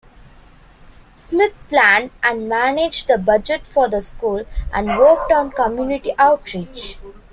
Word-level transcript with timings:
Smith 1.13 1.53
planned 1.69 2.09
and 2.23 2.49
managed 2.49 3.07
the 3.07 3.19
budget 3.19 3.67
for 3.67 3.87
the 3.87 4.01
school, 4.01 4.45
and 4.73 4.97
worked 4.97 5.31
on 5.31 5.51
community 5.51 6.11
outreach. 6.17 6.97